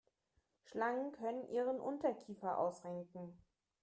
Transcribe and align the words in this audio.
Schlangen 0.63 1.11
können 1.11 1.47
ihren 1.51 1.79
Unterkiefer 1.79 2.57
ausrenken. 2.57 3.37